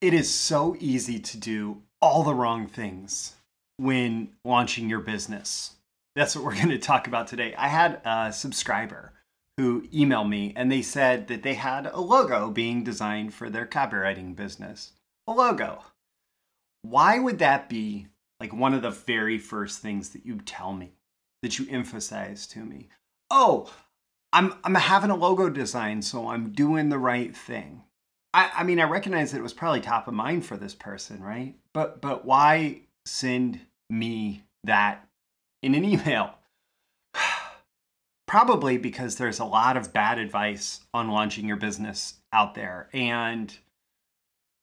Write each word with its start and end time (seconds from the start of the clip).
it 0.00 0.14
is 0.14 0.32
so 0.32 0.76
easy 0.80 1.18
to 1.18 1.38
do 1.38 1.82
all 2.00 2.22
the 2.22 2.34
wrong 2.34 2.66
things 2.66 3.34
when 3.76 4.30
launching 4.44 4.88
your 4.88 5.00
business. 5.00 5.74
That's 6.16 6.34
what 6.34 6.44
we're 6.44 6.54
going 6.56 6.70
to 6.70 6.78
talk 6.78 7.06
about 7.06 7.26
today. 7.26 7.54
I 7.56 7.68
had 7.68 8.00
a 8.04 8.32
subscriber 8.32 9.12
who 9.56 9.82
emailed 9.88 10.28
me 10.28 10.54
and 10.56 10.72
they 10.72 10.82
said 10.82 11.28
that 11.28 11.42
they 11.42 11.54
had 11.54 11.86
a 11.86 12.00
logo 12.00 12.50
being 12.50 12.82
designed 12.82 13.34
for 13.34 13.50
their 13.50 13.66
copywriting 13.66 14.34
business. 14.34 14.92
A 15.26 15.32
logo. 15.32 15.84
Why 16.82 17.18
would 17.18 17.38
that 17.40 17.68
be 17.68 18.06
like 18.40 18.54
one 18.54 18.72
of 18.72 18.82
the 18.82 18.90
very 18.90 19.38
first 19.38 19.80
things 19.80 20.10
that 20.10 20.24
you 20.24 20.38
tell 20.38 20.72
me, 20.72 20.94
that 21.42 21.58
you 21.58 21.66
emphasize 21.68 22.46
to 22.48 22.64
me? 22.64 22.88
Oh, 23.30 23.70
I'm 24.32 24.54
I'm 24.64 24.74
having 24.76 25.10
a 25.10 25.16
logo 25.16 25.50
design, 25.50 26.00
so 26.00 26.28
I'm 26.28 26.52
doing 26.52 26.88
the 26.88 26.98
right 26.98 27.36
thing. 27.36 27.82
I, 28.32 28.50
I 28.58 28.62
mean, 28.64 28.80
I 28.80 28.84
recognize 28.84 29.32
that 29.32 29.38
it 29.38 29.42
was 29.42 29.52
probably 29.52 29.80
top 29.80 30.06
of 30.06 30.14
mind 30.14 30.46
for 30.46 30.56
this 30.56 30.74
person, 30.74 31.22
right? 31.22 31.54
But 31.72 32.00
but 32.00 32.24
why 32.24 32.82
send 33.04 33.60
me 33.88 34.44
that 34.64 35.06
in 35.62 35.74
an 35.74 35.84
email? 35.84 36.34
probably 38.26 38.78
because 38.78 39.16
there's 39.16 39.40
a 39.40 39.44
lot 39.44 39.76
of 39.76 39.92
bad 39.92 40.18
advice 40.18 40.80
on 40.94 41.10
launching 41.10 41.46
your 41.46 41.56
business 41.56 42.14
out 42.32 42.54
there, 42.54 42.88
and 42.92 43.56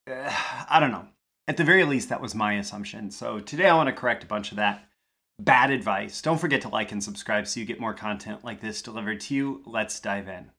uh, 0.10 0.32
I 0.70 0.80
don't 0.80 0.92
know. 0.92 1.08
At 1.50 1.56
the 1.56 1.64
very 1.64 1.86
least, 1.86 2.10
that 2.10 2.22
was 2.22 2.36
my 2.36 2.54
assumption. 2.56 3.10
So 3.10 3.40
today 3.40 3.70
I 3.70 3.76
want 3.76 3.88
to 3.88 3.94
correct 3.94 4.24
a 4.24 4.28
bunch 4.28 4.52
of 4.52 4.58
that 4.58 4.86
bad 5.40 5.72
advice. 5.72 6.22
Don't 6.22 6.40
forget 6.40 6.62
to 6.62 6.70
like 6.70 6.92
and 6.92 7.04
subscribe 7.04 7.48
so 7.48 7.60
you 7.60 7.66
get 7.66 7.80
more 7.80 7.94
content 7.94 8.44
like 8.44 8.60
this 8.60 8.82
delivered 8.82 9.22
to 9.22 9.36
you. 9.36 9.62
Let's 9.66 10.00
dive 10.00 10.28
in. 10.28 10.52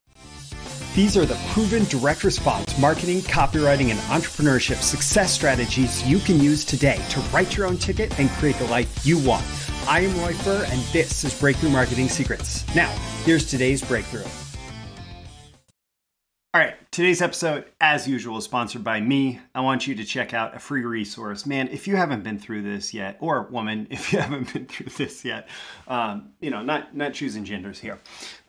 These 0.98 1.16
are 1.16 1.24
the 1.24 1.38
proven 1.50 1.84
direct 1.84 2.24
response 2.24 2.76
marketing, 2.76 3.20
copywriting, 3.20 3.92
and 3.92 4.00
entrepreneurship 4.10 4.82
success 4.82 5.32
strategies 5.32 6.02
you 6.02 6.18
can 6.18 6.40
use 6.40 6.64
today 6.64 7.00
to 7.10 7.20
write 7.32 7.56
your 7.56 7.68
own 7.68 7.76
ticket 7.76 8.18
and 8.18 8.28
create 8.30 8.56
the 8.56 8.64
life 8.64 9.06
you 9.06 9.16
want. 9.20 9.46
I 9.86 10.00
am 10.00 10.18
Roy 10.18 10.32
Furr, 10.32 10.66
and 10.68 10.80
this 10.92 11.22
is 11.22 11.38
Breakthrough 11.38 11.70
Marketing 11.70 12.08
Secrets. 12.08 12.66
Now, 12.74 12.90
here's 13.22 13.48
today's 13.48 13.80
breakthrough. 13.80 14.24
All 16.52 16.60
right, 16.60 16.74
today's 16.90 17.22
episode, 17.22 17.66
as 17.80 18.08
usual, 18.08 18.38
is 18.38 18.44
sponsored 18.44 18.82
by 18.82 19.00
me. 19.00 19.38
I 19.54 19.60
want 19.60 19.86
you 19.86 19.94
to 19.94 20.04
check 20.04 20.34
out 20.34 20.56
a 20.56 20.58
free 20.58 20.84
resource. 20.84 21.46
Man, 21.46 21.68
if 21.68 21.86
you 21.86 21.94
haven't 21.94 22.24
been 22.24 22.40
through 22.40 22.62
this 22.62 22.92
yet, 22.92 23.18
or 23.20 23.42
woman, 23.52 23.86
if 23.90 24.12
you 24.12 24.18
haven't 24.18 24.52
been 24.52 24.66
through 24.66 24.90
this 24.96 25.24
yet, 25.24 25.48
um, 25.86 26.30
you 26.40 26.50
know, 26.50 26.64
not 26.64 26.96
not 26.96 27.14
choosing 27.14 27.44
genders 27.44 27.78
here. 27.78 28.00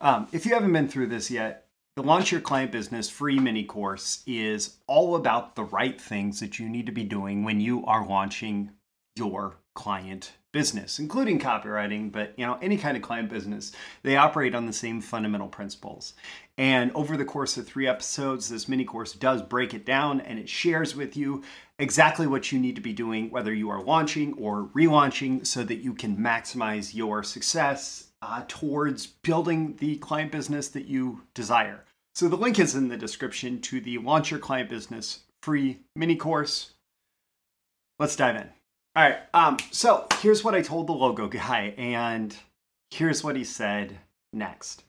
Um, 0.01 0.27
if 0.31 0.47
you 0.47 0.55
haven't 0.55 0.73
been 0.73 0.87
through 0.87 1.09
this 1.09 1.29
yet, 1.29 1.68
the 1.99 2.05
Launch 2.05 2.31
Your 2.31 2.39
Client 2.39 2.71
Business 2.71 3.09
free 3.09 3.39
mini 3.39 3.65
course 3.65 4.23
is 4.25 4.77
all 4.87 5.17
about 5.17 5.57
the 5.57 5.65
right 5.65 5.99
things 5.99 6.39
that 6.39 6.57
you 6.57 6.69
need 6.69 6.85
to 6.85 6.93
be 6.93 7.03
doing 7.03 7.43
when 7.43 7.59
you 7.59 7.85
are 7.85 8.07
launching 8.07 8.71
your 9.17 9.57
client 9.73 10.31
business, 10.53 10.97
including 10.99 11.39
copywriting, 11.39 12.09
but 12.09 12.33
you 12.37 12.45
know, 12.45 12.57
any 12.61 12.77
kind 12.77 12.95
of 12.95 13.03
client 13.03 13.29
business, 13.29 13.73
they 14.03 14.15
operate 14.15 14.55
on 14.55 14.65
the 14.65 14.71
same 14.71 15.01
fundamental 15.01 15.49
principles. 15.49 16.13
And 16.57 16.89
over 16.95 17.17
the 17.17 17.25
course 17.25 17.57
of 17.57 17.67
three 17.67 17.85
episodes, 17.85 18.47
this 18.47 18.69
mini 18.69 18.85
course 18.85 19.11
does 19.11 19.41
break 19.41 19.73
it 19.73 19.85
down 19.85 20.21
and 20.21 20.39
it 20.39 20.47
shares 20.47 20.95
with 20.95 21.17
you 21.17 21.43
exactly 21.79 22.27
what 22.27 22.49
you 22.49 22.59
need 22.59 22.77
to 22.77 22.81
be 22.81 22.93
doing, 22.93 23.29
whether 23.29 23.53
you 23.53 23.69
are 23.69 23.83
launching 23.83 24.35
or 24.35 24.69
relaunching, 24.73 25.45
so 25.45 25.65
that 25.65 25.83
you 25.83 25.93
can 25.93 26.15
maximize 26.15 26.95
your 26.95 27.23
success 27.23 28.05
uh, 28.21 28.43
towards 28.47 29.05
building 29.05 29.75
the 29.79 29.97
client 29.97 30.31
business 30.31 30.69
that 30.69 30.85
you 30.85 31.23
desire. 31.33 31.83
So 32.15 32.27
the 32.27 32.35
link 32.35 32.59
is 32.59 32.75
in 32.75 32.89
the 32.89 32.97
description 32.97 33.61
to 33.61 33.79
the 33.79 33.97
Launch 33.97 34.31
Your 34.31 34.39
Client 34.39 34.69
Business 34.69 35.21
free 35.41 35.79
mini 35.95 36.15
course. 36.15 36.73
Let's 37.97 38.15
dive 38.15 38.35
in. 38.35 38.49
All 38.95 39.03
right. 39.03 39.19
Um, 39.33 39.57
so 39.71 40.07
here's 40.21 40.43
what 40.43 40.55
I 40.55 40.61
told 40.61 40.87
the 40.87 40.93
logo 40.93 41.27
guy, 41.27 41.73
and 41.77 42.35
here's 42.91 43.23
what 43.23 43.35
he 43.35 43.43
said 43.43 43.99
next. 44.33 44.83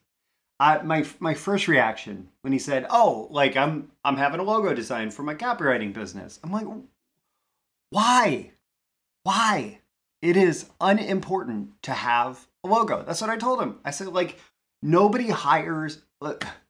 My 0.58 1.06
my 1.20 1.34
first 1.34 1.68
reaction 1.68 2.28
when 2.42 2.52
he 2.52 2.58
said, 2.58 2.86
"Oh, 2.90 3.28
like 3.30 3.56
I'm 3.56 3.92
I'm 4.04 4.16
having 4.16 4.40
a 4.40 4.44
logo 4.44 4.74
design 4.74 5.10
for 5.10 5.22
my 5.22 5.34
copywriting 5.34 5.92
business," 5.92 6.38
I'm 6.44 6.52
like, 6.52 6.66
"Why? 7.90 8.52
Why? 9.22 9.80
It 10.20 10.36
is 10.36 10.68
unimportant 10.80 11.82
to 11.82 11.92
have 11.92 12.46
a 12.62 12.68
logo." 12.68 13.02
That's 13.02 13.20
what 13.20 13.30
I 13.30 13.36
told 13.36 13.62
him. 13.62 13.78
I 13.84 13.90
said, 13.90 14.08
like, 14.08 14.38
nobody 14.82 15.30
hires. 15.30 16.02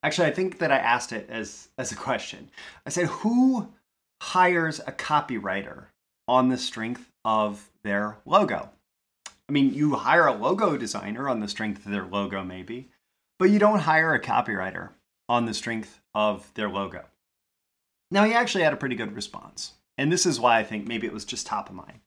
Actually, 0.03 0.28
I 0.28 0.33
think 0.33 0.59
that 0.59 0.71
I 0.71 0.78
asked 0.78 1.12
it 1.12 1.28
as 1.28 1.69
as 1.77 1.93
a 1.93 1.97
question. 1.97 2.50
I 2.87 2.91
said, 2.91 3.06
"Who 3.06 3.72
hires 4.21 4.81
a 4.81 4.93
copywriter 4.93 5.87
on 6.28 6.49
the 6.49 6.59
strength 6.59 7.11
of 7.25 7.71
their 7.83 8.19
logo. 8.25 8.71
I 9.49 9.53
mean, 9.53 9.75
you 9.75 9.97
hire 9.97 10.27
a 10.27 10.33
logo 10.33 10.77
designer 10.77 11.28
on 11.28 11.41
the 11.41 11.49
strength 11.49 11.84
of 11.84 11.91
their 11.91 12.06
logo, 12.06 12.44
maybe, 12.44 12.88
but 13.38 13.50
you 13.50 13.59
don't 13.59 13.81
hire 13.81 14.15
a 14.15 14.22
copywriter 14.22 14.91
on 15.28 15.47
the 15.47 15.55
strength 15.55 16.00
of 16.15 16.53
their 16.55 16.69
logo. 16.69 17.06
Now, 18.12 18.25
he 18.25 18.32
actually 18.32 18.65
had 18.65 18.72
a 18.72 18.77
pretty 18.77 18.94
good 18.97 19.15
response. 19.15 19.72
And 19.99 20.11
this 20.11 20.25
is 20.25 20.41
why 20.41 20.59
I 20.59 20.65
think 20.65 20.87
maybe 20.87 21.06
it 21.06 21.12
was 21.12 21.25
just 21.25 21.47
top 21.47 21.69
of 21.69 21.75
mind. 21.75 22.00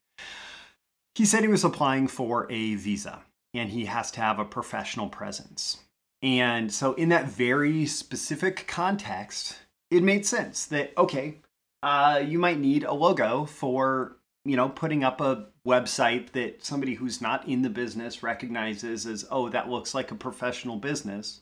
He 1.14 1.24
said 1.24 1.42
he 1.42 1.48
was 1.48 1.64
applying 1.64 2.08
for 2.08 2.50
a 2.50 2.74
visa 2.74 3.22
and 3.52 3.70
he 3.70 3.84
has 3.84 4.10
to 4.12 4.20
have 4.20 4.38
a 4.38 4.44
professional 4.44 5.08
presence. 5.08 5.83
And 6.24 6.72
so, 6.72 6.94
in 6.94 7.10
that 7.10 7.28
very 7.28 7.86
specific 7.86 8.66
context, 8.66 9.58
it 9.90 10.02
made 10.02 10.26
sense 10.26 10.66
that, 10.66 10.92
okay, 10.98 11.38
uh, 11.84 12.20
you 12.26 12.40
might 12.40 12.58
need 12.58 12.82
a 12.82 12.92
logo 12.92 13.44
for 13.44 14.16
you 14.44 14.56
know, 14.56 14.68
putting 14.68 15.02
up 15.04 15.20
a 15.20 15.46
website 15.66 16.32
that 16.32 16.64
somebody 16.64 16.94
who's 16.94 17.20
not 17.20 17.48
in 17.48 17.62
the 17.62 17.70
business 17.70 18.22
recognizes 18.22 19.06
as, 19.06 19.26
oh, 19.30 19.48
that 19.48 19.70
looks 19.70 19.94
like 19.94 20.10
a 20.10 20.14
professional 20.14 20.76
business. 20.76 21.40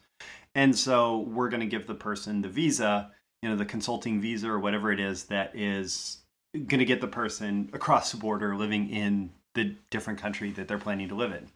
And 0.55 0.77
so 0.77 1.21
we're 1.21 1.49
going 1.49 1.61
to 1.61 1.67
give 1.67 1.87
the 1.87 1.95
person 1.95 2.43
the 2.43 2.49
visa, 2.49 3.11
you 3.43 3.49
know, 3.49 3.57
the 3.57 3.65
consulting 3.65 4.21
visa 4.21 4.49
or 4.49 4.61
whatever 4.61 4.93
it 4.93 5.01
is 5.01 5.25
that 5.25 5.57
is 5.57 6.19
going 6.55 6.79
to 6.79 6.85
get 6.85 7.01
the 7.01 7.09
person 7.09 7.71
across 7.73 8.13
the 8.13 8.19
border 8.19 8.55
living 8.55 8.91
in 8.91 9.31
the 9.55 9.75
different 9.91 10.21
country 10.21 10.53
that 10.53 10.69
they're 10.69 10.79
planning 10.79 11.09
to 11.09 11.15
live 11.15 11.33
in. 11.33 11.49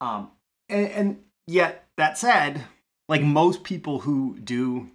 Um, 0.00 0.30
and, 0.68 0.88
and 0.88 1.18
yet, 1.46 1.86
that 1.96 2.18
said, 2.18 2.64
like 3.08 3.22
most 3.22 3.64
people 3.64 4.00
who 4.00 4.38
do 4.38 4.90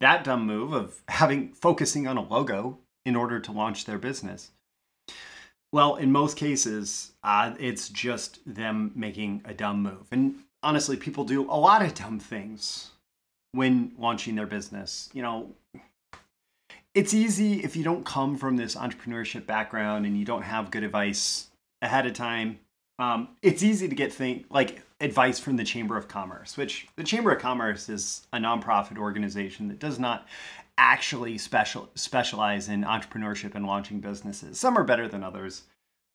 that 0.00 0.24
dumb 0.24 0.46
move 0.46 0.72
of 0.72 1.02
having 1.08 1.52
focusing 1.52 2.06
on 2.06 2.16
a 2.16 2.22
logo 2.22 2.78
in 3.04 3.16
order 3.16 3.40
to 3.40 3.52
launch 3.52 3.84
their 3.84 3.98
business, 3.98 4.50
well, 5.72 5.96
in 5.96 6.12
most 6.12 6.36
cases, 6.36 7.12
uh, 7.22 7.54
it's 7.58 7.88
just 7.88 8.40
them 8.46 8.92
making 8.94 9.42
a 9.44 9.54
dumb 9.54 9.82
move. 9.82 10.06
And 10.10 10.44
honestly, 10.62 10.96
people 10.96 11.24
do 11.24 11.50
a 11.50 11.58
lot 11.58 11.82
of 11.82 11.94
dumb 11.94 12.18
things 12.18 12.92
when 13.52 13.92
launching 13.98 14.34
their 14.36 14.46
business. 14.46 15.10
You 15.12 15.22
know, 15.22 15.54
it's 16.94 17.12
easy 17.12 17.62
if 17.62 17.76
you 17.76 17.84
don't 17.84 18.06
come 18.06 18.36
from 18.36 18.56
this 18.56 18.74
entrepreneurship 18.74 19.46
background 19.46 20.06
and 20.06 20.16
you 20.18 20.24
don't 20.24 20.42
have 20.42 20.70
good 20.70 20.82
advice 20.82 21.48
ahead 21.82 22.06
of 22.06 22.14
time. 22.14 22.58
Um, 22.98 23.28
it's 23.42 23.62
easy 23.62 23.88
to 23.88 23.94
get 23.94 24.12
think 24.12 24.46
like 24.50 24.82
advice 25.00 25.38
from 25.38 25.56
the 25.56 25.64
Chamber 25.64 25.96
of 25.96 26.08
Commerce, 26.08 26.56
which 26.56 26.88
the 26.96 27.04
Chamber 27.04 27.32
of 27.32 27.40
Commerce 27.40 27.88
is 27.88 28.26
a 28.32 28.38
nonprofit 28.38 28.98
organization 28.98 29.68
that 29.68 29.78
does 29.78 29.98
not 29.98 30.26
actually 30.78 31.38
special 31.38 31.88
specialize 31.94 32.68
in 32.68 32.84
entrepreneurship 32.84 33.54
and 33.54 33.66
launching 33.66 34.00
businesses. 34.00 34.58
Some 34.58 34.78
are 34.78 34.84
better 34.84 35.08
than 35.08 35.22
others, 35.22 35.64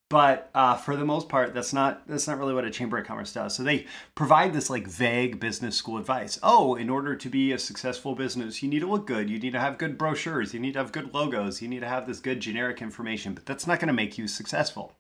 but 0.09 0.49
uh, 0.53 0.75
for 0.75 0.97
the 0.97 1.05
most 1.05 1.29
part, 1.29 1.53
that's 1.53 1.71
not 1.71 2.05
that's 2.07 2.27
not 2.27 2.37
really 2.37 2.53
what 2.53 2.65
a 2.65 2.71
chamber 2.71 2.97
of 2.97 3.05
commerce 3.05 3.31
does. 3.31 3.55
So 3.55 3.63
they 3.63 3.85
provide 4.15 4.51
this 4.51 4.69
like 4.69 4.87
vague 4.87 5.39
business 5.39 5.77
school 5.77 5.97
advice. 5.97 6.39
Oh, 6.43 6.75
in 6.75 6.89
order 6.89 7.15
to 7.15 7.29
be 7.29 7.51
a 7.51 7.57
successful 7.59 8.15
business, 8.15 8.61
you 8.61 8.69
need 8.69 8.81
to 8.81 8.91
look 8.91 9.07
good. 9.07 9.29
You 9.29 9.39
need 9.39 9.53
to 9.53 9.59
have 9.59 9.77
good 9.77 9.97
brochures. 9.97 10.53
You 10.53 10.59
need 10.59 10.73
to 10.73 10.79
have 10.79 10.91
good 10.91 11.13
logos. 11.13 11.61
You 11.61 11.67
need 11.67 11.79
to 11.79 11.87
have 11.87 12.07
this 12.07 12.19
good 12.19 12.39
generic 12.39 12.81
information. 12.81 13.33
But 13.33 13.45
that's 13.45 13.67
not 13.67 13.79
going 13.79 13.87
to 13.87 13.93
make 13.93 14.17
you 14.17 14.27
successful. 14.27 14.93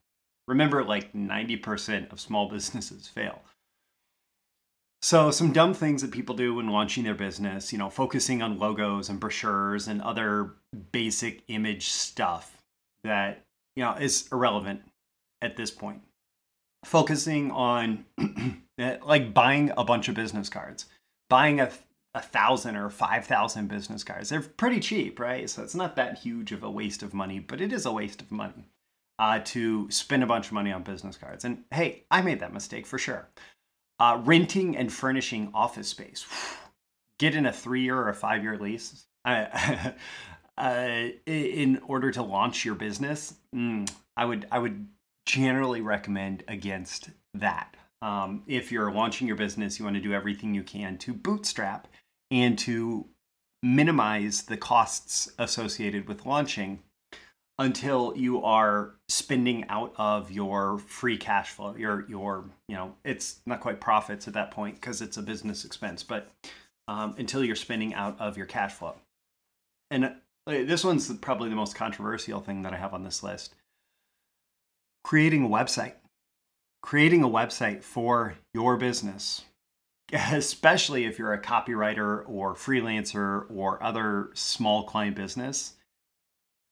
Remember, 0.47 0.83
like 0.83 1.13
ninety 1.15 1.57
percent 1.57 2.11
of 2.11 2.19
small 2.19 2.49
businesses 2.51 3.07
fail. 3.07 3.41
So, 5.03 5.31
some 5.31 5.51
dumb 5.51 5.73
things 5.73 6.03
that 6.03 6.11
people 6.11 6.35
do 6.35 6.53
when 6.55 6.67
launching 6.67 7.03
their 7.03 7.15
business, 7.15 7.71
you 7.71 7.79
know, 7.79 7.89
focusing 7.89 8.43
on 8.43 8.59
logos 8.59 9.09
and 9.09 9.19
brochures 9.19 9.87
and 9.87 9.99
other 10.01 10.53
basic 10.91 11.41
image 11.47 11.87
stuff 11.87 12.61
that, 13.03 13.41
you 13.75 13.83
know, 13.83 13.93
is 13.93 14.29
irrelevant 14.31 14.81
at 15.41 15.57
this 15.57 15.71
point. 15.71 16.01
Focusing 16.85 17.49
on 17.49 18.05
eh, 18.77 18.97
like 19.03 19.33
buying 19.33 19.71
a 19.75 19.83
bunch 19.83 20.07
of 20.07 20.13
business 20.13 20.49
cards, 20.49 20.85
buying 21.29 21.59
a, 21.59 21.71
a 22.13 22.21
thousand 22.21 22.75
or 22.75 22.91
5,000 22.91 23.67
business 23.67 24.03
cards. 24.03 24.29
They're 24.29 24.41
pretty 24.41 24.79
cheap, 24.79 25.19
right? 25.19 25.49
So, 25.49 25.63
it's 25.63 25.75
not 25.75 25.95
that 25.95 26.19
huge 26.19 26.51
of 26.51 26.61
a 26.61 26.69
waste 26.69 27.01
of 27.01 27.11
money, 27.11 27.39
but 27.39 27.59
it 27.59 27.73
is 27.73 27.87
a 27.87 27.91
waste 27.91 28.21
of 28.21 28.31
money 28.31 28.69
uh, 29.21 29.39
to 29.45 29.89
spend 29.91 30.23
a 30.23 30.25
bunch 30.25 30.47
of 30.47 30.53
money 30.53 30.71
on 30.71 30.81
business 30.81 31.15
cards. 31.15 31.45
And 31.45 31.63
hey, 31.69 32.05
I 32.09 32.23
made 32.23 32.39
that 32.39 32.53
mistake 32.53 32.87
for 32.87 32.97
sure. 32.97 33.29
Uh, 33.99 34.19
renting 34.23 34.75
and 34.75 34.91
furnishing 34.91 35.51
office 35.53 35.87
space. 35.87 36.25
Get 37.19 37.35
in 37.35 37.45
a 37.45 37.53
three 37.53 37.83
year 37.83 37.95
or 37.95 38.09
a 38.09 38.15
five 38.15 38.43
year 38.43 38.57
lease. 38.57 39.05
Uh, 40.57 41.07
in 41.25 41.81
order 41.87 42.11
to 42.11 42.21
launch 42.21 42.65
your 42.65 42.75
business, 42.75 43.33
mm, 43.55 43.89
I 44.15 44.25
would 44.25 44.45
I 44.51 44.59
would 44.59 44.85
generally 45.25 45.81
recommend 45.81 46.43
against 46.47 47.09
that. 47.33 47.75
Um, 48.03 48.43
if 48.45 48.71
you're 48.71 48.91
launching 48.91 49.27
your 49.27 49.37
business, 49.37 49.79
you 49.79 49.85
want 49.85 49.95
to 49.95 50.01
do 50.01 50.13
everything 50.13 50.53
you 50.53 50.61
can 50.61 50.99
to 50.99 51.13
bootstrap 51.13 51.87
and 52.29 52.59
to 52.59 53.07
minimize 53.63 54.43
the 54.43 54.57
costs 54.57 55.31
associated 55.39 56.07
with 56.07 56.27
launching 56.27 56.83
until 57.61 58.13
you 58.17 58.43
are 58.43 58.95
spending 59.07 59.65
out 59.69 59.93
of 59.97 60.31
your 60.31 60.79
free 60.79 61.17
cash 61.17 61.51
flow 61.51 61.75
your 61.75 62.05
your 62.09 62.45
you 62.67 62.75
know 62.75 62.93
it's 63.05 63.39
not 63.45 63.61
quite 63.61 63.79
profits 63.79 64.27
at 64.27 64.33
that 64.33 64.51
point 64.51 64.75
because 64.75 65.01
it's 65.01 65.17
a 65.17 65.21
business 65.21 65.63
expense 65.63 66.03
but 66.03 66.29
um, 66.87 67.15
until 67.17 67.43
you're 67.43 67.55
spending 67.55 67.93
out 67.93 68.19
of 68.19 68.35
your 68.35 68.45
cash 68.45 68.73
flow. 68.73 68.95
And 69.89 70.05
uh, 70.05 70.11
this 70.45 70.83
one's 70.83 71.11
probably 71.17 71.49
the 71.49 71.55
most 71.55 71.75
controversial 71.75 72.41
thing 72.41 72.63
that 72.63 72.73
i 72.73 72.77
have 72.77 72.93
on 72.93 73.03
this 73.03 73.23
list. 73.23 73.53
Creating 75.03 75.45
a 75.45 75.49
website. 75.49 75.93
Creating 76.81 77.23
a 77.23 77.29
website 77.29 77.83
for 77.83 78.35
your 78.53 78.77
business 78.77 79.45
especially 80.13 81.05
if 81.05 81.17
you're 81.17 81.31
a 81.31 81.41
copywriter 81.41 82.27
or 82.27 82.53
freelancer 82.53 83.45
or 83.49 83.81
other 83.81 84.29
small 84.33 84.83
client 84.83 85.15
business, 85.15 85.75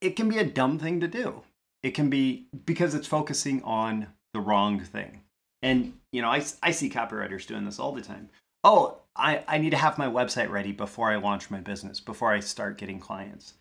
it 0.01 0.15
can 0.15 0.29
be 0.29 0.37
a 0.37 0.45
dumb 0.45 0.79
thing 0.79 0.99
to 0.99 1.07
do. 1.07 1.43
It 1.83 1.91
can 1.91 2.09
be 2.09 2.47
because 2.65 2.95
it's 2.95 3.07
focusing 3.07 3.63
on 3.63 4.07
the 4.33 4.39
wrong 4.39 4.79
thing. 4.79 5.21
And, 5.61 5.93
you 6.11 6.21
know, 6.21 6.29
I, 6.29 6.43
I 6.63 6.71
see 6.71 6.89
copywriters 6.89 7.45
doing 7.45 7.65
this 7.65 7.79
all 7.79 7.91
the 7.91 8.01
time. 8.01 8.29
Oh, 8.63 8.99
I, 9.15 9.43
I 9.47 9.57
need 9.57 9.71
to 9.71 9.77
have 9.77 9.97
my 9.97 10.07
website 10.07 10.49
ready 10.49 10.71
before 10.71 11.11
I 11.11 11.17
launch 11.17 11.49
my 11.49 11.59
business, 11.59 11.99
before 11.99 12.31
I 12.31 12.39
start 12.39 12.77
getting 12.77 12.99
clients. 12.99 13.53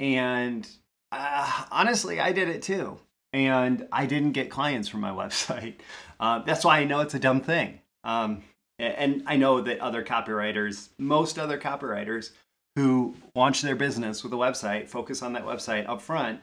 And 0.00 0.68
uh, 1.12 1.64
honestly, 1.70 2.20
I 2.20 2.32
did 2.32 2.48
it 2.48 2.62
too. 2.62 2.98
And 3.32 3.86
I 3.92 4.06
didn't 4.06 4.32
get 4.32 4.50
clients 4.50 4.88
from 4.88 5.00
my 5.00 5.10
website. 5.10 5.74
Uh, 6.18 6.40
that's 6.40 6.64
why 6.64 6.78
I 6.78 6.84
know 6.84 7.00
it's 7.00 7.14
a 7.14 7.20
dumb 7.20 7.40
thing. 7.40 7.80
Um, 8.04 8.42
and 8.80 9.24
I 9.26 9.36
know 9.36 9.60
that 9.60 9.80
other 9.80 10.04
copywriters, 10.04 10.90
most 10.98 11.38
other 11.38 11.58
copywriters 11.58 12.30
who 12.78 13.14
launch 13.34 13.62
their 13.62 13.76
business 13.76 14.22
with 14.22 14.32
a 14.32 14.36
website, 14.36 14.88
focus 14.88 15.22
on 15.22 15.32
that 15.32 15.44
website 15.44 15.88
up 15.88 16.00
front, 16.00 16.40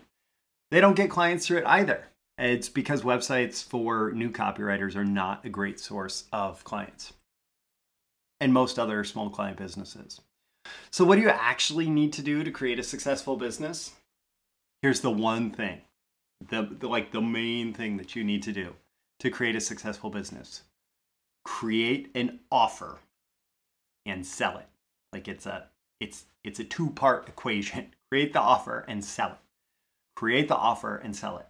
they 0.72 0.82
don't 0.82 0.96
get 0.96 1.10
clients 1.10 1.46
through 1.46 1.60
it 1.60 1.66
either. 1.66 2.06
It's 2.38 2.68
because 2.68 3.02
websites 3.04 3.64
for 3.64 4.12
new 4.12 4.30
copywriters 4.30 4.96
are 4.96 5.06
not 5.06 5.46
a 5.46 5.50
great 5.50 5.80
source 5.80 6.26
of 6.34 6.64
clients. 6.64 7.14
And 8.42 8.54
most 8.54 8.78
other 8.78 9.04
small 9.04 9.30
client 9.30 9.58
businesses. 9.58 10.20
So, 10.92 11.06
what 11.06 11.16
do 11.16 11.22
you 11.22 11.30
actually 11.30 11.90
need 11.90 12.12
to 12.14 12.22
do 12.22 12.44
to 12.44 12.52
create 12.52 12.80
a 12.80 12.84
successful 12.84 13.38
business? 13.38 13.94
Here's 14.82 15.00
the 15.00 15.12
one 15.12 15.52
thing 15.52 15.82
the, 16.50 16.68
the 16.80 16.90
like 16.90 17.12
the 17.12 17.22
main 17.22 17.74
thing 17.74 17.96
that 17.98 18.16
you 18.16 18.24
need 18.24 18.44
to 18.44 18.52
do 18.52 18.74
to 19.20 19.30
create 19.30 19.56
a 19.56 19.62
successful 19.62 20.10
business 20.10 20.64
create 21.46 22.10
an 22.16 22.40
offer 22.52 23.00
and 24.06 24.26
sell 24.26 24.58
it. 24.58 24.68
Like 25.14 25.30
it's 25.30 25.46
a 25.46 25.70
it's 26.00 26.26
it's 26.44 26.60
a 26.60 26.64
two-part 26.64 27.28
equation. 27.28 27.94
Create 28.12 28.34
the 28.34 28.40
offer 28.40 28.86
and 28.88 29.04
sell 29.04 29.32
it. 29.32 29.38
Create 30.16 30.48
the 30.48 30.56
offer 30.56 30.96
and 30.96 31.16
sell 31.16 31.38
it. 31.38 31.48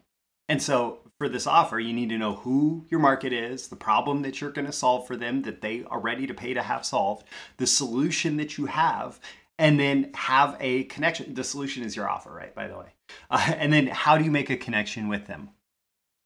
And 0.47 0.61
so 0.61 0.99
for 1.17 1.29
this 1.29 1.47
offer, 1.47 1.79
you 1.79 1.93
need 1.93 2.09
to 2.09 2.17
know 2.17 2.35
who 2.35 2.85
your 2.89 2.99
market 2.99 3.33
is, 3.33 3.67
the 3.67 3.75
problem 3.75 4.21
that 4.21 4.41
you're 4.41 4.51
going 4.51 4.65
to 4.65 4.71
solve 4.71 5.07
for 5.07 5.15
them 5.15 5.41
that 5.43 5.61
they 5.61 5.83
are 5.87 5.99
ready 5.99 6.27
to 6.27 6.33
pay 6.33 6.53
to 6.53 6.61
have 6.61 6.85
solved, 6.85 7.25
the 7.57 7.67
solution 7.67 8.37
that 8.37 8.57
you 8.57 8.65
have, 8.65 9.19
and 9.57 9.79
then 9.79 10.11
have 10.13 10.57
a 10.59 10.83
connection. 10.85 11.33
The 11.33 11.43
solution 11.43 11.83
is 11.83 11.95
your 11.95 12.09
offer, 12.09 12.31
right? 12.31 12.53
By 12.53 12.67
the 12.67 12.77
way. 12.77 12.93
Uh, 13.29 13.53
and 13.57 13.71
then 13.71 13.87
how 13.87 14.17
do 14.17 14.23
you 14.23 14.31
make 14.31 14.49
a 14.49 14.57
connection 14.57 15.07
with 15.07 15.25
them? 15.27 15.49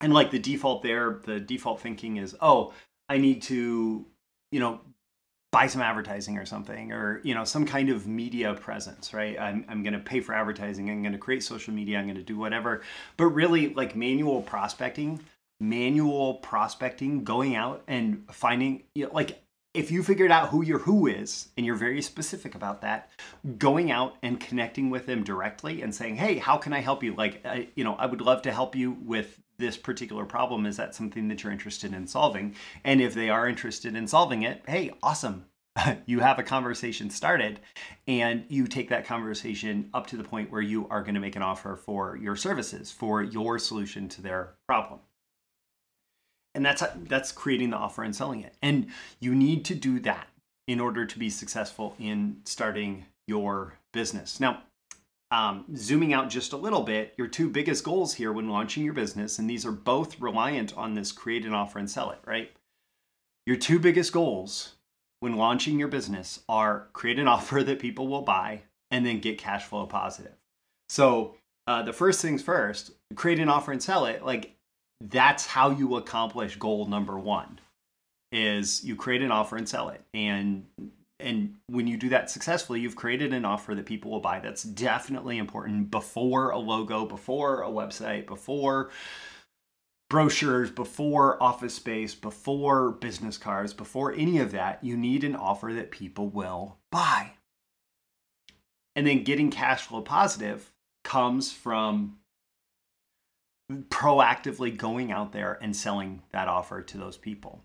And 0.01 0.13
like 0.13 0.31
the 0.31 0.39
default 0.39 0.83
there, 0.83 1.21
the 1.25 1.39
default 1.39 1.81
thinking 1.81 2.17
is, 2.17 2.35
oh, 2.41 2.73
I 3.09 3.17
need 3.17 3.41
to, 3.43 4.05
you 4.51 4.59
know, 4.59 4.81
buy 5.51 5.67
some 5.67 5.81
advertising 5.81 6.37
or 6.37 6.45
something 6.45 6.91
or 6.91 7.21
you 7.23 7.33
know 7.33 7.43
some 7.43 7.65
kind 7.65 7.89
of 7.89 8.07
media 8.07 8.53
presence 8.53 9.13
right? 9.13 9.39
I'm, 9.39 9.65
I'm 9.67 9.83
going 9.83 9.93
to 9.93 9.99
pay 9.99 10.21
for 10.21 10.33
advertising 10.33 10.89
i'm 10.89 11.01
going 11.01 11.13
to 11.13 11.17
create 11.17 11.43
social 11.43 11.73
media 11.73 11.97
i'm 11.97 12.05
going 12.05 12.15
to 12.17 12.23
do 12.23 12.37
whatever. 12.37 12.81
But 13.17 13.27
really 13.27 13.73
like 13.73 13.95
manual 13.95 14.41
prospecting 14.41 15.21
manual 15.59 16.35
prospecting 16.35 17.23
going 17.23 17.55
out 17.55 17.83
and 17.87 18.23
finding 18.31 18.83
you 18.95 19.05
know, 19.05 19.13
like 19.13 19.41
if 19.73 19.91
you 19.91 20.01
figured 20.03 20.31
out 20.31 20.49
who 20.49 20.63
your 20.63 20.79
who 20.79 21.05
is 21.05 21.49
and 21.57 21.65
you're 21.65 21.75
very 21.75 22.01
specific 22.01 22.55
about 22.55 22.81
that 22.81 23.09
going 23.57 23.91
out 23.91 24.15
and 24.23 24.39
connecting 24.39 24.89
with 24.89 25.05
them 25.05 25.23
directly 25.23 25.81
and 25.81 25.93
saying 25.93 26.15
hey 26.15 26.37
how 26.37 26.57
can 26.57 26.73
i 26.73 26.79
help 26.79 27.03
you? 27.03 27.13
Like 27.15 27.45
I, 27.45 27.67
you 27.75 27.83
know 27.83 27.95
i 27.95 28.05
would 28.05 28.21
love 28.21 28.43
to 28.43 28.51
help 28.51 28.75
you 28.75 28.91
with 28.91 29.39
this 29.59 29.77
particular 29.77 30.25
problem 30.25 30.65
is 30.65 30.77
that 30.77 30.95
something 30.95 31.27
that 31.27 31.43
you're 31.43 31.51
interested 31.51 31.93
in 31.93 32.07
solving? 32.07 32.55
And 32.83 33.01
if 33.01 33.13
they 33.13 33.29
are 33.29 33.47
interested 33.47 33.95
in 33.95 34.07
solving 34.07 34.43
it 34.43 34.63
hey 34.67 34.91
awesome. 35.03 35.45
You 36.05 36.19
have 36.19 36.39
a 36.39 36.43
conversation 36.43 37.09
started 37.09 37.59
and 38.07 38.43
you 38.49 38.67
take 38.67 38.89
that 38.89 39.05
conversation 39.05 39.89
up 39.93 40.07
to 40.07 40.17
the 40.17 40.23
point 40.23 40.51
where 40.51 40.61
you 40.61 40.87
are 40.89 41.03
going 41.03 41.13
to 41.13 41.21
make 41.21 41.35
an 41.35 41.41
offer 41.41 41.75
for 41.75 42.17
your 42.17 42.35
services 42.35 42.91
for 42.91 43.21
your 43.21 43.59
solution 43.59 44.09
to 44.09 44.21
their 44.21 44.55
problem. 44.67 44.99
And 46.55 46.65
that's 46.65 46.83
that's 47.07 47.31
creating 47.31 47.69
the 47.69 47.77
offer 47.77 48.03
and 48.03 48.15
selling 48.15 48.41
it. 48.41 48.55
And 48.61 48.87
you 49.19 49.35
need 49.35 49.63
to 49.65 49.75
do 49.75 49.99
that 50.01 50.27
in 50.67 50.79
order 50.79 51.05
to 51.05 51.19
be 51.19 51.29
successful 51.29 51.95
in 51.99 52.37
starting 52.45 53.05
your 53.27 53.75
business. 53.93 54.39
Now 54.39 54.63
um, 55.31 55.65
zooming 55.75 56.13
out 56.13 56.29
just 56.29 56.53
a 56.53 56.57
little 56.57 56.81
bit, 56.81 57.13
your 57.17 57.27
two 57.27 57.49
biggest 57.49 57.83
goals 57.83 58.15
here 58.15 58.33
when 58.33 58.49
launching 58.49 58.83
your 58.83 58.93
business, 58.93 59.37
and 59.37 59.49
these 59.49 59.65
are 59.65 59.71
both 59.71 60.19
reliant 60.19 60.75
on 60.75 60.93
this 60.93 61.11
create 61.11 61.45
an 61.45 61.53
offer 61.53 61.79
and 61.79 61.89
sell 61.89 62.09
it, 62.11 62.19
right? 62.25 62.51
Your 63.45 63.55
two 63.55 63.79
biggest 63.79 64.11
goals 64.11 64.75
when 65.19 65.35
launching 65.35 65.77
your 65.77 65.87
business 65.87 66.41
are 66.49 66.87
create 66.93 67.19
an 67.19 67.27
offer 67.29 67.63
that 67.63 67.79
people 67.79 68.07
will 68.07 68.21
buy 68.21 68.63
and 68.91 69.05
then 69.05 69.19
get 69.19 69.37
cash 69.37 69.65
flow 69.65 69.85
positive. 69.85 70.33
So, 70.87 71.35
uh, 71.67 71.83
the 71.83 71.93
first 71.93 72.21
things 72.21 72.41
first, 72.41 72.91
create 73.15 73.39
an 73.39 73.49
offer 73.49 73.71
and 73.71 73.83
sell 73.83 74.05
it. 74.05 74.25
Like, 74.25 74.55
that's 75.01 75.45
how 75.45 75.69
you 75.69 75.95
accomplish 75.95 76.55
goal 76.55 76.87
number 76.87 77.17
one 77.17 77.59
is 78.31 78.83
you 78.83 78.95
create 78.95 79.21
an 79.21 79.31
offer 79.31 79.55
and 79.55 79.69
sell 79.69 79.89
it 79.89 80.01
and 80.13 80.65
and 81.19 81.55
when 81.67 81.87
you 81.87 81.97
do 81.97 82.09
that 82.09 82.29
successfully 82.29 82.79
you've 82.79 82.95
created 82.95 83.33
an 83.33 83.45
offer 83.45 83.75
that 83.75 83.85
people 83.85 84.11
will 84.11 84.19
buy 84.19 84.39
that's 84.39 84.63
definitely 84.63 85.37
important 85.37 85.91
before 85.91 86.51
a 86.51 86.57
logo 86.57 87.05
before 87.05 87.63
a 87.63 87.67
website 87.67 88.25
before 88.25 88.89
brochures 90.09 90.71
before 90.71 91.41
office 91.41 91.75
space 91.75 92.15
before 92.15 92.91
business 92.91 93.37
cards 93.37 93.73
before 93.73 94.11
any 94.13 94.39
of 94.39 94.51
that. 94.51 94.83
You 94.83 94.97
need 94.97 95.23
an 95.23 95.35
offer 95.35 95.71
that 95.73 95.91
people 95.91 96.27
will 96.27 96.77
buy. 96.91 97.33
And 98.95 99.05
then 99.07 99.23
getting 99.23 99.51
cash 99.51 99.83
flow 99.83 100.01
positive 100.01 100.71
comes 101.03 101.53
from 101.53 102.17
proactively 103.71 104.75
going 104.75 105.11
out 105.11 105.31
there 105.31 105.59
and 105.61 105.75
selling 105.75 106.23
that 106.31 106.47
offer 106.47 106.81
to 106.81 106.97
those 106.97 107.17
people. 107.17 107.63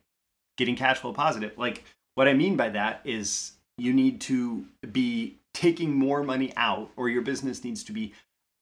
Getting 0.58 0.76
cash 0.76 0.98
flow 0.98 1.14
positive 1.14 1.56
like 1.56 1.84
what 2.14 2.28
I 2.28 2.34
mean 2.34 2.56
by 2.56 2.68
that 2.70 3.00
is 3.04 3.52
you 3.76 3.92
need 3.92 4.20
to 4.22 4.64
be 4.92 5.38
taking 5.52 5.94
more 5.94 6.22
money 6.22 6.52
out, 6.56 6.90
or 6.96 7.08
your 7.08 7.22
business 7.22 7.64
needs 7.64 7.84
to 7.84 7.92
be 7.92 8.12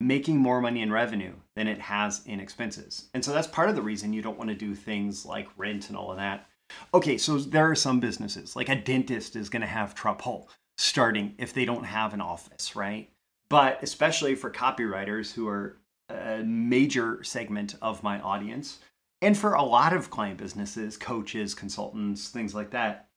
making 0.00 0.36
more 0.36 0.60
money 0.60 0.82
in 0.82 0.92
revenue 0.92 1.32
than 1.54 1.68
it 1.68 1.80
has 1.80 2.22
in 2.26 2.40
expenses. 2.40 3.08
And 3.14 3.24
so 3.24 3.32
that's 3.32 3.46
part 3.46 3.68
of 3.68 3.76
the 3.76 3.82
reason 3.82 4.12
you 4.12 4.22
don't 4.22 4.38
want 4.38 4.50
to 4.50 4.56
do 4.56 4.74
things 4.74 5.24
like 5.24 5.48
rent 5.56 5.88
and 5.88 5.96
all 5.96 6.10
of 6.10 6.16
that. 6.16 6.46
Okay, 6.92 7.18
so 7.18 7.38
there 7.38 7.70
are 7.70 7.74
some 7.74 8.00
businesses, 8.00 8.56
like 8.56 8.68
a 8.68 8.74
dentist 8.74 9.36
is 9.36 9.48
going 9.48 9.60
to 9.60 9.66
have 9.66 9.94
trouble 9.94 10.48
starting 10.76 11.34
if 11.38 11.52
they 11.52 11.64
don't 11.64 11.84
have 11.84 12.14
an 12.14 12.20
office, 12.20 12.74
right? 12.74 13.10
But 13.48 13.82
especially 13.82 14.34
for 14.34 14.50
copywriters 14.50 15.32
who 15.32 15.46
are 15.46 15.76
a 16.08 16.42
major 16.42 17.22
segment 17.22 17.76
of 17.80 18.02
my 18.02 18.20
audience, 18.20 18.78
and 19.20 19.36
for 19.36 19.54
a 19.54 19.62
lot 19.62 19.92
of 19.92 20.10
client 20.10 20.38
businesses, 20.38 20.96
coaches, 20.96 21.54
consultants, 21.54 22.28
things 22.28 22.54
like 22.54 22.70
that, 22.70 23.08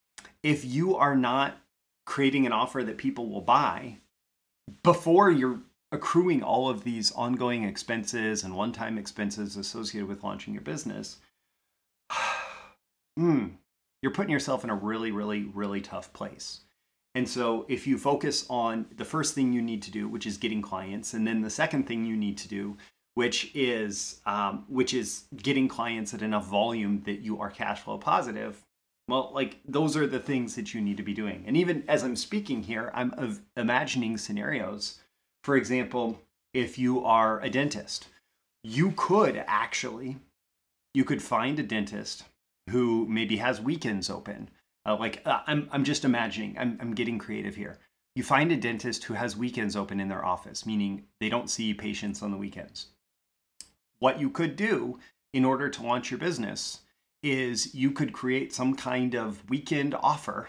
if 0.43 0.65
you 0.65 0.95
are 0.95 1.15
not 1.15 1.57
creating 2.05 2.45
an 2.45 2.51
offer 2.51 2.83
that 2.83 2.97
people 2.97 3.27
will 3.27 3.41
buy 3.41 3.97
before 4.83 5.29
you're 5.29 5.61
accruing 5.91 6.43
all 6.43 6.69
of 6.69 6.83
these 6.83 7.11
ongoing 7.13 7.63
expenses 7.63 8.43
and 8.43 8.55
one 8.55 8.71
time 8.71 8.97
expenses 8.97 9.55
associated 9.55 10.07
with 10.07 10.23
launching 10.23 10.53
your 10.53 10.61
business, 10.61 11.17
mm, 13.19 13.51
you're 14.01 14.11
putting 14.11 14.31
yourself 14.31 14.63
in 14.63 14.69
a 14.69 14.75
really, 14.75 15.11
really, 15.11 15.43
really 15.53 15.81
tough 15.81 16.11
place. 16.13 16.61
And 17.15 17.27
so, 17.29 17.65
if 17.69 17.87
you 17.87 17.97
focus 17.97 18.45
on 18.49 18.87
the 18.97 19.05
first 19.05 19.33
thing 19.35 19.53
you 19.53 19.61
need 19.61 19.81
to 19.83 19.91
do, 19.91 20.09
which 20.09 20.27
is 20.27 20.37
getting 20.37 20.61
clients, 20.61 21.13
and 21.13 21.25
then 21.25 21.41
the 21.41 21.49
second 21.49 21.87
thing 21.87 22.05
you 22.05 22.17
need 22.17 22.37
to 22.39 22.49
do, 22.49 22.75
which 23.13 23.51
is 23.55 24.19
um, 24.25 24.65
which 24.67 24.93
is 24.93 25.23
getting 25.37 25.69
clients 25.69 26.13
at 26.13 26.21
enough 26.21 26.45
volume 26.45 27.01
that 27.05 27.21
you 27.21 27.39
are 27.39 27.49
cash 27.49 27.79
flow 27.79 27.97
positive, 27.97 28.64
well, 29.07 29.31
like 29.33 29.59
those 29.67 29.95
are 29.95 30.07
the 30.07 30.19
things 30.19 30.55
that 30.55 30.73
you 30.73 30.81
need 30.81 30.97
to 30.97 31.03
be 31.03 31.13
doing. 31.13 31.43
And 31.45 31.55
even 31.55 31.83
as 31.87 32.03
I'm 32.03 32.15
speaking 32.15 32.63
here, 32.63 32.91
I'm 32.93 33.39
imagining 33.55 34.17
scenarios 34.17 34.99
For 35.43 35.55
example, 35.55 36.19
if 36.55 36.79
you 36.79 37.05
are 37.05 37.39
a 37.41 37.51
dentist, 37.51 38.07
you 38.63 38.93
could 38.97 39.43
actually 39.45 40.17
you 40.95 41.03
could 41.05 41.21
find 41.21 41.59
a 41.59 41.63
dentist 41.63 42.23
who 42.71 43.05
maybe 43.07 43.37
has 43.37 43.61
weekends 43.61 44.09
open. 44.09 44.49
Uh, 44.87 44.97
like 44.97 45.21
uh, 45.25 45.41
I'm, 45.45 45.69
I'm 45.71 45.83
just 45.83 46.05
imagining. 46.05 46.57
I'm, 46.57 46.77
I'm 46.81 46.95
getting 46.95 47.19
creative 47.19 47.55
here. 47.55 47.77
You 48.15 48.23
find 48.23 48.51
a 48.51 48.57
dentist 48.57 49.03
who 49.03 49.13
has 49.13 49.37
weekends 49.37 49.75
open 49.75 49.99
in 49.99 50.07
their 50.07 50.25
office, 50.25 50.65
meaning 50.65 51.03
they 51.19 51.29
don't 51.29 51.49
see 51.49 51.73
patients 51.73 52.23
on 52.23 52.31
the 52.31 52.37
weekends. 52.37 52.87
What 53.99 54.19
you 54.19 54.29
could 54.29 54.55
do 54.55 54.99
in 55.33 55.45
order 55.45 55.69
to 55.69 55.83
launch 55.83 56.09
your 56.09 56.17
business 56.17 56.79
is 57.25 57.73
you 57.73 57.89
could 57.89 58.13
create 58.13 58.53
some 58.53 58.75
kind 58.75 59.15
of 59.15 59.49
weekend 59.49 59.95
offer, 59.95 60.47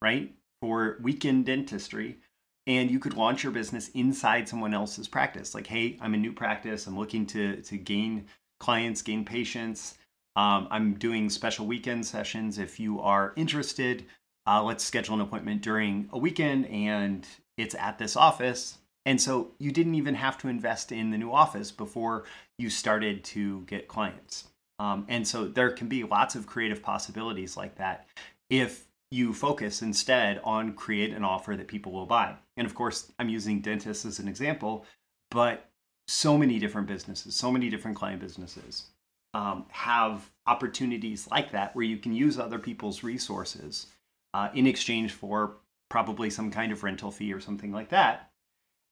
right, 0.00 0.32
for 0.62 0.96
weekend 1.02 1.44
dentistry 1.44 2.18
and 2.66 2.90
you 2.90 2.98
could 2.98 3.14
launch 3.14 3.42
your 3.42 3.52
business 3.52 3.88
inside 3.90 4.48
someone 4.48 4.72
else's 4.72 5.08
practice. 5.08 5.54
Like 5.54 5.66
hey 5.66 5.98
i'm 6.00 6.14
a 6.14 6.16
new 6.16 6.32
practice. 6.32 6.86
I'm 6.86 6.98
looking 6.98 7.26
to 7.26 7.56
to 7.56 7.76
gain 7.76 8.26
clients 8.60 9.02
gain 9.02 9.24
patients. 9.24 9.98
Um, 10.36 10.68
i'm 10.70 10.94
doing 10.94 11.28
special 11.28 11.66
weekend 11.66 12.06
sessions 12.06 12.58
if 12.58 12.78
you 12.80 13.00
are 13.00 13.32
interested. 13.36 14.06
Uh, 14.46 14.62
let's 14.62 14.84
schedule 14.84 15.14
an 15.16 15.20
appointment 15.20 15.62
during 15.62 16.08
a 16.12 16.18
weekend 16.18 16.66
and 16.66 17.26
it's 17.56 17.74
at 17.74 17.98
this 17.98 18.14
office. 18.16 18.78
And 19.06 19.20
so 19.20 19.50
you 19.58 19.70
didn't 19.72 19.96
even 19.96 20.14
have 20.14 20.38
to 20.38 20.48
invest 20.48 20.92
in 20.92 21.10
the 21.10 21.18
new 21.18 21.32
office 21.32 21.70
before 21.70 22.24
you 22.58 22.70
started 22.70 23.24
to 23.24 23.62
get 23.62 23.88
clients 23.88 24.44
um, 24.78 25.06
and 25.08 25.26
so 25.26 25.46
there 25.46 25.70
can 25.70 25.88
be 25.88 26.04
lots 26.04 26.34
of 26.34 26.46
creative 26.46 26.82
possibilities 26.82 27.56
like 27.56 27.76
that 27.76 28.06
if 28.50 28.86
you 29.10 29.32
focus 29.32 29.82
instead 29.82 30.40
on 30.42 30.72
create 30.72 31.12
an 31.12 31.24
offer 31.24 31.54
that 31.56 31.68
people 31.68 31.92
will 31.92 32.06
buy. 32.06 32.34
And 32.56 32.66
of 32.66 32.74
course, 32.74 33.12
I'm 33.18 33.28
using 33.28 33.60
dentists 33.60 34.04
as 34.04 34.18
an 34.18 34.26
example, 34.26 34.84
but 35.30 35.70
so 36.08 36.36
many 36.36 36.58
different 36.58 36.88
businesses, 36.88 37.36
so 37.36 37.50
many 37.50 37.70
different 37.70 37.96
client 37.96 38.20
businesses 38.20 38.86
um, 39.32 39.66
have 39.70 40.30
opportunities 40.46 41.28
like 41.30 41.52
that 41.52 41.74
where 41.74 41.84
you 41.84 41.96
can 41.96 42.12
use 42.12 42.38
other 42.38 42.58
people's 42.58 43.02
resources 43.02 43.86
uh, 44.32 44.48
in 44.54 44.66
exchange 44.66 45.12
for 45.12 45.56
probably 45.90 46.28
some 46.28 46.50
kind 46.50 46.72
of 46.72 46.82
rental 46.82 47.10
fee 47.10 47.32
or 47.32 47.40
something 47.40 47.72
like 47.72 47.90
that 47.90 48.30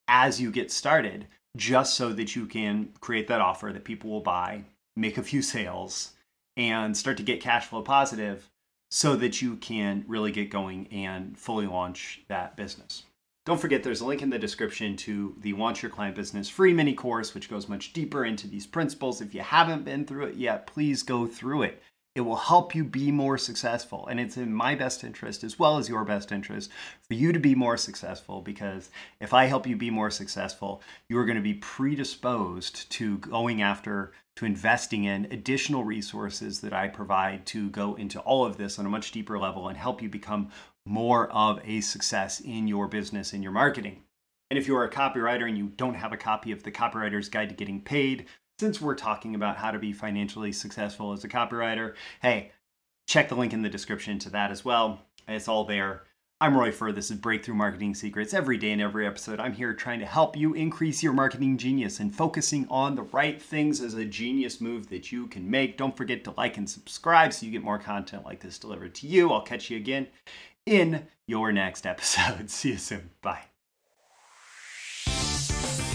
as 0.09 0.41
you 0.41 0.51
get 0.51 0.71
started, 0.71 1.27
just 1.57 1.95
so 1.95 2.13
that 2.13 2.35
you 2.37 2.47
can 2.47 2.91
create 3.01 3.29
that 3.29 3.41
offer 3.41 3.73
that 3.73 3.85
people 3.85 4.11
will 4.11 4.21
buy, 4.21 4.63
make 4.97 5.19
a 5.19 5.23
few 5.23 5.43
sales, 5.43 6.13
and 6.57 6.97
start 6.97 7.17
to 7.17 7.23
get 7.23 7.41
cash 7.41 7.67
flow 7.67 7.83
positive 7.83 8.51
so 8.91 9.17
that 9.17 9.41
you 9.41 9.57
can 9.57 10.05
really 10.07 10.31
get 10.31 10.51
going 10.51 10.87
and 10.89 11.39
fully 11.39 11.67
launch 11.67 12.21
that 12.29 12.57
business. 12.57 13.05
Don't 13.45 13.61
forget 13.61 13.83
there's 13.83 14.03
a 14.03 14.07
link 14.07 14.23
in 14.23 14.31
the 14.31 14.39
description 14.39 14.97
to 14.99 15.35
the 15.41 15.55
Launch 15.55 15.83
Your 15.83 15.91
Client 15.91 16.15
Business 16.15 16.49
free 16.49 16.73
mini 16.73 16.95
course, 16.95 17.35
which 17.35 17.51
goes 17.51 17.69
much 17.69 17.93
deeper 17.93 18.25
into 18.25 18.47
these 18.47 18.67
principles. 18.67 19.21
If 19.21 19.35
you 19.35 19.41
haven't 19.41 19.85
been 19.85 20.05
through 20.05 20.27
it 20.27 20.37
yet, 20.37 20.67
please 20.67 21.03
go 21.03 21.27
through 21.27 21.63
it. 21.63 21.83
It 22.15 22.21
will 22.23 22.37
help 22.37 22.75
you 22.75 22.85
be 22.85 23.11
more 23.11 23.39
successful. 23.39 24.07
And 24.07 24.21
it's 24.21 24.37
in 24.37 24.53
my 24.53 24.75
best 24.75 25.03
interest 25.03 25.43
as 25.43 25.59
well 25.59 25.79
as 25.79 25.89
your 25.89 26.05
best 26.05 26.31
interest 26.31 26.71
for 27.01 27.15
you 27.15 27.33
to 27.33 27.39
be 27.39 27.55
more 27.55 27.79
successful 27.79 28.43
because 28.43 28.91
if 29.21 29.33
I 29.33 29.47
help 29.47 29.67
you 29.67 29.77
be 29.77 29.91
more 29.91 30.11
successful, 30.11 30.83
you 31.09 31.19
are 31.19 31.25
going 31.25 31.37
to 31.37 31.43
be 31.43 31.55
predisposed 31.55 32.91
to 32.93 33.17
going 33.19 33.63
after, 33.63 34.13
to 34.37 34.45
investing 34.45 35.05
in 35.05 35.27
additional 35.31 35.85
resources 35.85 36.61
that 36.61 36.75
I 36.75 36.89
provide 36.89 37.47
to 37.47 37.71
go 37.71 37.95
into 37.95 38.21
all 38.21 38.45
of 38.45 38.59
this 38.59 38.79
on 38.79 38.85
a 38.85 38.91
much 38.91 39.13
deeper 39.13 39.39
level 39.39 39.69
and 39.69 39.79
help 39.79 40.03
you 40.03 40.11
become 40.11 40.51
more 40.85 41.31
of 41.31 41.61
a 41.65 41.81
success 41.81 42.41
in 42.41 42.69
your 42.69 42.89
business 42.89 43.33
and 43.33 43.43
your 43.43 43.53
marketing. 43.53 44.03
And 44.51 44.59
if 44.59 44.67
you're 44.69 44.85
a 44.85 44.91
copywriter 44.91 45.49
and 45.49 45.57
you 45.57 45.73
don't 45.77 45.95
have 45.95 46.13
a 46.13 46.19
copy 46.19 46.53
of 46.53 46.63
the 46.63 46.71
Copywriter's 46.71 47.31
Guide 47.31 47.49
to 47.49 47.55
Getting 47.55 47.81
Paid, 47.81 48.27
since 48.63 48.81
we're 48.81 48.95
talking 48.95 49.35
about 49.35 49.57
how 49.57 49.73
to 49.73 49.79
be 49.81 49.93
financially 49.93 50.53
successful 50.53 51.13
as 51.13 51.25
a 51.25 51.29
copywriter, 51.29 51.95
hey, 52.21 52.53
check 53.09 53.29
the 53.29 53.35
link 53.35 53.53
in 53.53 53.63
the 53.63 53.69
description 53.69 54.21
to 54.21 54.31
that 54.31 54.53
as 54.53 54.65
well. 54.65 55.01
It's 55.27 55.49
all 55.49 55.65
there. 55.65 56.05
I'm 56.41 56.57
Roy 56.57 56.71
Furr. 56.71 56.93
This 56.93 57.11
is 57.11 57.17
Breakthrough 57.17 57.57
Marketing 57.57 57.93
Secrets. 57.93 58.33
Every 58.33 58.57
day 58.57 58.71
in 58.71 58.81
every 58.81 59.05
episode, 59.05 59.41
I'm 59.41 59.53
here 59.53 59.75
trying 59.75 59.99
to 59.99 60.07
help 60.07 60.37
you 60.37 60.55
increase 60.55 61.03
your 61.03 61.13
marketing 61.13 61.59
genius 61.59 61.99
and 61.99 62.15
focusing 62.15 62.69
on 62.71 62.95
the 62.95 63.03
right 63.03 63.43
things 63.43 63.81
as 63.81 63.95
a 63.95 64.05
genius 64.05 64.61
move 64.61 64.89
that 64.91 65.11
you 65.11 65.27
can 65.27 65.51
make. 65.51 65.77
Don't 65.77 65.97
forget 65.97 66.23
to 66.23 66.35
like 66.37 66.57
and 66.57 66.71
subscribe 66.71 67.33
so 67.33 67.45
you 67.45 67.51
get 67.51 67.65
more 67.65 67.81
content 67.81 68.25
like 68.25 68.39
this 68.39 68.61
delivered 68.61 68.95
to 68.95 69.09
you. 69.09 69.33
I'll 69.33 69.43
catch 69.43 69.71
you 69.71 69.77
again 69.77 70.07
in 70.67 71.09
your 71.27 71.51
next 71.51 71.85
episode. 71.85 72.49
See 72.49 72.71
you 72.71 72.79
soon. 72.79 73.11
Bye. 73.23 73.52